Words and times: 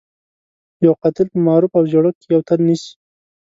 يو 0.85 0.93
قاتل 1.01 1.25
په 1.33 1.39
معروف 1.47 1.71
او 1.79 1.83
زيړوک 1.91 2.15
کې 2.21 2.27
يو 2.35 2.41
تن 2.47 2.59
نيسي. 2.67 2.91